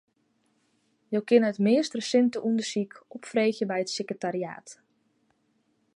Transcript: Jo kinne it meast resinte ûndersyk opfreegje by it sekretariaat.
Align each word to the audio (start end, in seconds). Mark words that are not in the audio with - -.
Jo 1.15 1.21
kinne 1.29 1.47
it 1.53 1.59
meast 1.65 1.97
resinte 1.97 2.37
ûndersyk 2.47 2.91
opfreegje 3.15 3.65
by 3.69 3.77
it 3.83 3.91
sekretariaat. 3.95 4.67